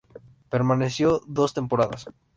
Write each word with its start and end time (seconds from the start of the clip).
Permaneció 0.49 1.21
dos 1.27 1.53
temporadas. 1.53 2.07